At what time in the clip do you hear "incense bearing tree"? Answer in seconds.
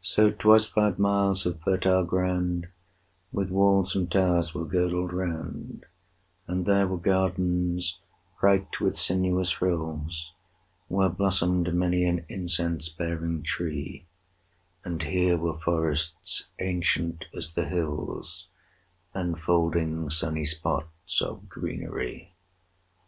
12.28-14.08